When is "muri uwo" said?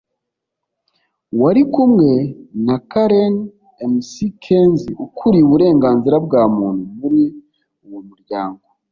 6.99-7.99